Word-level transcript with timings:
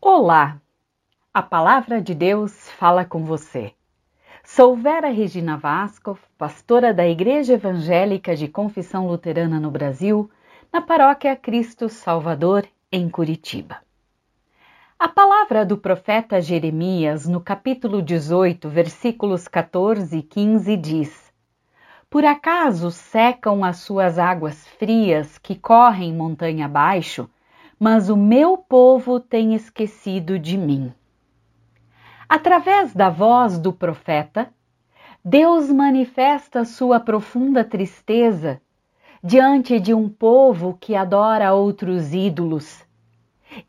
Olá! 0.00 0.62
A 1.34 1.42
palavra 1.42 2.00
de 2.00 2.14
Deus 2.14 2.70
fala 2.70 3.04
com 3.04 3.24
você. 3.24 3.74
Sou 4.44 4.76
Vera 4.76 5.08
Regina 5.08 5.56
Vasco, 5.56 6.16
pastora 6.38 6.94
da 6.94 7.06
Igreja 7.06 7.54
Evangélica 7.54 8.36
de 8.36 8.46
Confissão 8.46 9.08
Luterana 9.08 9.58
no 9.58 9.72
Brasil, 9.72 10.30
na 10.72 10.80
paróquia 10.80 11.34
Cristo 11.34 11.88
Salvador, 11.88 12.64
em 12.92 13.10
Curitiba. 13.10 13.78
A 14.96 15.08
palavra 15.08 15.66
do 15.66 15.76
profeta 15.76 16.40
Jeremias, 16.40 17.26
no 17.26 17.40
capítulo 17.40 18.00
18, 18.00 18.68
versículos 18.68 19.48
14 19.48 20.16
e 20.16 20.22
15, 20.22 20.76
diz: 20.76 21.32
Por 22.08 22.24
acaso 22.24 22.92
secam 22.92 23.64
as 23.64 23.78
suas 23.78 24.16
águas 24.16 24.64
frias 24.78 25.38
que 25.38 25.56
correm 25.56 26.14
montanha 26.14 26.66
abaixo? 26.66 27.28
Mas 27.78 28.10
o 28.10 28.16
meu 28.16 28.56
povo 28.56 29.20
tem 29.20 29.54
esquecido 29.54 30.38
de 30.38 30.58
mim. 30.58 30.92
Através 32.28 32.92
da 32.92 33.08
voz 33.08 33.58
do 33.58 33.72
profeta, 33.72 34.52
Deus 35.24 35.70
manifesta 35.70 36.64
sua 36.64 37.00
profunda 37.00 37.64
tristeza 37.64 38.60
diante 39.22 39.80
de 39.80 39.92
um 39.92 40.08
povo 40.08 40.76
que 40.80 40.94
adora 40.94 41.52
outros 41.52 42.12
ídolos, 42.12 42.84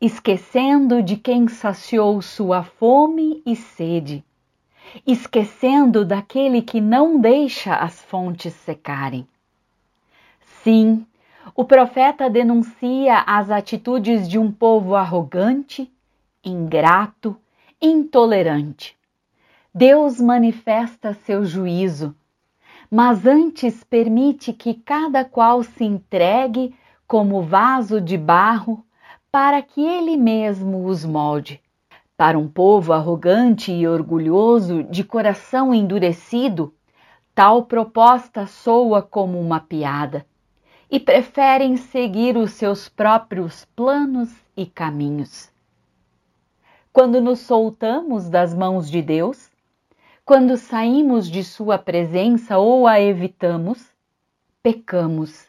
esquecendo 0.00 1.02
de 1.02 1.16
quem 1.16 1.48
saciou 1.48 2.20
sua 2.22 2.62
fome 2.62 3.42
e 3.44 3.56
sede, 3.56 4.24
esquecendo 5.06 6.04
daquele 6.04 6.62
que 6.62 6.80
não 6.80 7.20
deixa 7.20 7.74
as 7.74 8.00
fontes 8.02 8.52
secarem. 8.54 9.26
Sim, 10.62 11.06
o 11.54 11.64
profeta 11.64 12.30
denuncia 12.30 13.18
as 13.26 13.50
atitudes 13.50 14.28
de 14.28 14.38
um 14.38 14.52
povo 14.52 14.94
arrogante, 14.94 15.92
ingrato, 16.44 17.36
intolerante. 17.80 18.96
Deus 19.74 20.20
manifesta 20.20 21.12
seu 21.12 21.44
juízo, 21.44 22.14
mas 22.90 23.26
antes 23.26 23.84
permite 23.84 24.52
que 24.52 24.74
cada 24.74 25.24
qual 25.24 25.62
se 25.62 25.84
entregue 25.84 26.74
como 27.06 27.42
vaso 27.42 28.00
de 28.00 28.16
barro 28.16 28.84
para 29.30 29.62
que 29.62 29.80
ele 29.80 30.16
mesmo 30.16 30.86
os 30.86 31.04
molde. 31.04 31.60
Para 32.16 32.38
um 32.38 32.48
povo 32.48 32.92
arrogante 32.92 33.72
e 33.72 33.86
orgulhoso, 33.88 34.82
de 34.84 35.02
coração 35.02 35.72
endurecido, 35.72 36.74
tal 37.34 37.64
proposta 37.64 38.46
soa 38.46 39.00
como 39.00 39.40
uma 39.40 39.60
piada 39.60 40.26
e 40.90 40.98
preferem 40.98 41.76
seguir 41.76 42.36
os 42.36 42.52
seus 42.52 42.88
próprios 42.88 43.64
planos 43.76 44.28
e 44.56 44.66
caminhos. 44.66 45.48
Quando 46.92 47.20
nos 47.20 47.38
soltamos 47.38 48.28
das 48.28 48.52
mãos 48.52 48.90
de 48.90 49.00
Deus, 49.00 49.48
quando 50.24 50.56
saímos 50.56 51.30
de 51.30 51.44
Sua 51.44 51.78
presença 51.78 52.58
ou 52.58 52.88
a 52.88 53.00
evitamos, 53.00 53.92
pecamos, 54.60 55.46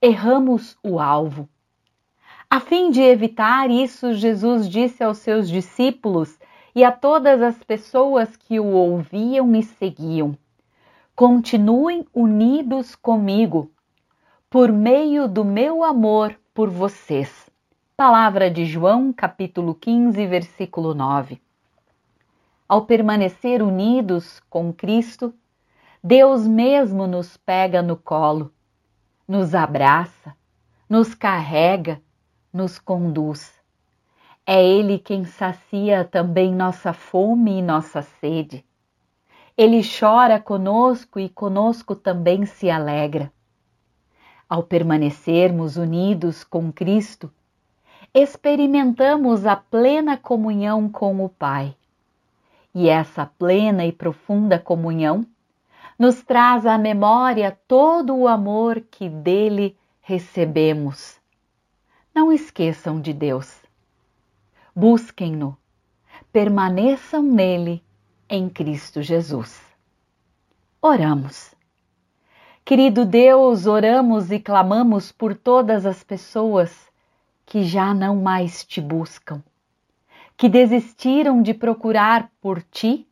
erramos 0.00 0.78
o 0.82 0.98
alvo. 0.98 1.46
A 2.48 2.58
fim 2.58 2.90
de 2.90 3.02
evitar 3.02 3.70
isso, 3.70 4.14
Jesus 4.14 4.68
disse 4.68 5.04
aos 5.04 5.18
seus 5.18 5.48
discípulos 5.48 6.38
e 6.74 6.82
a 6.82 6.90
todas 6.90 7.42
as 7.42 7.62
pessoas 7.62 8.34
que 8.34 8.58
o 8.58 8.66
ouviam 8.66 9.54
e 9.54 9.62
seguiam: 9.62 10.36
Continuem 11.14 12.06
unidos 12.14 12.96
comigo 12.96 13.70
por 14.50 14.72
meio 14.72 15.28
do 15.28 15.44
meu 15.44 15.84
amor 15.84 16.36
por 16.52 16.68
vocês. 16.68 17.48
Palavra 17.96 18.50
de 18.50 18.64
João, 18.64 19.12
capítulo 19.12 19.76
15, 19.76 20.26
versículo 20.26 20.92
9. 20.92 21.40
Ao 22.68 22.84
permanecer 22.84 23.62
unidos 23.62 24.40
com 24.50 24.72
Cristo, 24.72 25.32
Deus 26.02 26.48
mesmo 26.48 27.06
nos 27.06 27.36
pega 27.36 27.80
no 27.80 27.96
colo, 27.96 28.52
nos 29.28 29.54
abraça, 29.54 30.34
nos 30.88 31.14
carrega, 31.14 32.02
nos 32.52 32.76
conduz. 32.76 33.54
É 34.44 34.60
Ele 34.60 34.98
quem 34.98 35.24
sacia 35.24 36.04
também 36.04 36.52
nossa 36.52 36.92
fome 36.92 37.60
e 37.60 37.62
nossa 37.62 38.02
sede. 38.02 38.66
Ele 39.56 39.80
chora 39.84 40.40
conosco 40.40 41.20
e 41.20 41.28
conosco 41.28 41.94
também 41.94 42.44
se 42.44 42.68
alegra. 42.68 43.32
Ao 44.50 44.64
permanecermos 44.64 45.76
unidos 45.76 46.42
com 46.42 46.72
Cristo, 46.72 47.32
experimentamos 48.12 49.46
a 49.46 49.54
plena 49.54 50.16
comunhão 50.16 50.88
com 50.88 51.24
o 51.24 51.28
Pai. 51.28 51.76
E 52.74 52.88
essa 52.88 53.24
plena 53.24 53.86
e 53.86 53.92
profunda 53.92 54.58
comunhão 54.58 55.24
nos 55.96 56.20
traz 56.24 56.66
à 56.66 56.76
memória 56.76 57.56
todo 57.68 58.16
o 58.16 58.26
amor 58.26 58.80
que 58.90 59.08
dele 59.08 59.76
recebemos. 60.00 61.20
Não 62.12 62.32
esqueçam 62.32 63.00
de 63.00 63.12
Deus. 63.12 63.54
Busquem-no, 64.74 65.56
permaneçam 66.32 67.22
nele, 67.22 67.84
em 68.28 68.48
Cristo 68.48 69.00
Jesus. 69.00 69.62
Oramos. 70.82 71.49
Querido 72.70 73.04
Deus, 73.04 73.66
oramos 73.66 74.30
e 74.30 74.38
clamamos 74.38 75.10
por 75.10 75.34
todas 75.34 75.84
as 75.84 76.04
pessoas 76.04 76.72
que 77.44 77.64
já 77.64 77.92
não 77.92 78.14
mais 78.14 78.64
te 78.64 78.80
buscam, 78.80 79.42
que 80.36 80.48
desistiram 80.48 81.42
de 81.42 81.52
procurar 81.52 82.30
por 82.40 82.62
ti, 82.62 83.08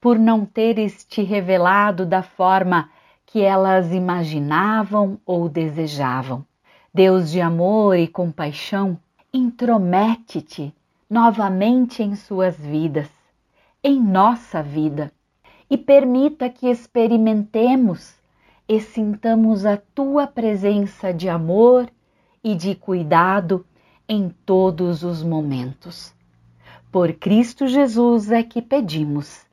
por 0.00 0.18
não 0.18 0.46
teres 0.46 1.04
te 1.04 1.22
revelado 1.22 2.06
da 2.06 2.22
forma 2.22 2.88
que 3.26 3.42
elas 3.42 3.92
imaginavam 3.92 5.20
ou 5.26 5.46
desejavam. 5.46 6.42
Deus 6.94 7.30
de 7.30 7.38
amor 7.38 7.98
e 7.98 8.08
compaixão, 8.08 8.98
intromete-te 9.30 10.74
novamente 11.10 12.02
em 12.02 12.16
suas 12.16 12.56
vidas, 12.58 13.10
em 13.84 14.00
nossa 14.00 14.62
vida, 14.62 15.12
e 15.68 15.76
permita 15.76 16.48
que 16.48 16.66
experimentemos 16.66 18.15
e 18.68 18.80
sintamos 18.80 19.64
a 19.64 19.76
tua 19.76 20.26
presença 20.26 21.12
de 21.12 21.28
amor 21.28 21.88
e 22.42 22.54
de 22.54 22.74
cuidado 22.74 23.64
em 24.08 24.28
todos 24.44 25.02
os 25.02 25.22
momentos. 25.22 26.14
Por 26.90 27.12
Cristo 27.12 27.66
Jesus 27.66 28.30
é 28.30 28.42
que 28.42 28.62
pedimos. 28.62 29.44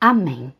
Amém. 0.00 0.52